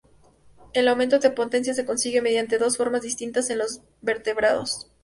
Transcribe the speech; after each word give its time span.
El 0.73 0.87
aumento 0.87 1.19
de 1.19 1.29
potencia 1.29 1.75
se 1.75 1.85
consigue 1.85 2.23
mediante 2.23 2.57
dos 2.57 2.77
formas 2.77 3.03
distintas 3.03 3.51
en 3.51 3.59
los 3.59 3.81
vertebrados. 4.01 4.89